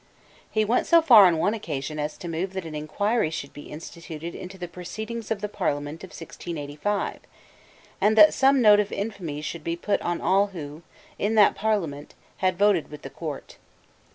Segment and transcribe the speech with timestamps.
[0.49, 3.69] He went so far on one occasion as to move that an inquiry should be
[3.69, 7.19] instituted into the proceedings of the Parliament of 1685,
[8.01, 10.81] and that some note of infamy should be put on all who,
[11.19, 13.57] in that Parliament, had voted with the Court.